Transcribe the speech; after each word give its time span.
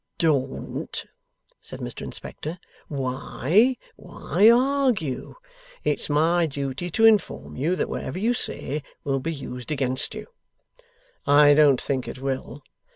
'Don't!' 0.17 1.05
said 1.61 1.79
Mr 1.79 2.01
Inspector. 2.01 2.57
'Why, 2.87 3.77
why 3.97 4.49
argue? 4.49 5.35
It's 5.83 6.09
my 6.09 6.47
duty 6.47 6.89
to 6.89 7.05
inform 7.05 7.55
you 7.55 7.75
that 7.75 7.87
whatever 7.87 8.17
you 8.17 8.33
say, 8.33 8.81
will 9.03 9.19
be 9.19 9.31
used 9.31 9.71
against 9.71 10.15
you.' 10.15 10.25
'I 11.27 11.53
don't 11.53 11.79
think 11.81 12.07
it 12.07 12.17
will. 12.17 12.63